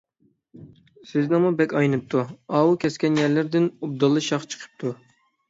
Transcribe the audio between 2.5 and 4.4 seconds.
ئاۋۇ كەسكەن يەرلەردىن ئوبدانلا